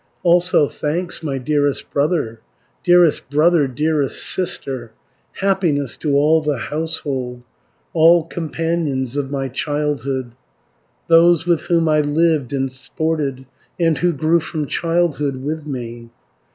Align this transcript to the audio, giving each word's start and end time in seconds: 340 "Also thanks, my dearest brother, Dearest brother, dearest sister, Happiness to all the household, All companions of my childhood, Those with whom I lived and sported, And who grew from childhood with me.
340 0.23 0.33
"Also 0.33 0.67
thanks, 0.67 1.21
my 1.21 1.37
dearest 1.37 1.87
brother, 1.91 2.39
Dearest 2.83 3.29
brother, 3.29 3.67
dearest 3.67 4.15
sister, 4.23 4.93
Happiness 5.33 5.95
to 5.97 6.15
all 6.15 6.41
the 6.41 6.57
household, 6.57 7.43
All 7.93 8.23
companions 8.23 9.15
of 9.15 9.29
my 9.29 9.47
childhood, 9.47 10.31
Those 11.07 11.45
with 11.45 11.61
whom 11.65 11.87
I 11.87 11.99
lived 12.01 12.51
and 12.51 12.71
sported, 12.71 13.45
And 13.79 13.99
who 13.99 14.11
grew 14.11 14.39
from 14.39 14.65
childhood 14.65 15.43
with 15.43 15.67
me. 15.67 16.09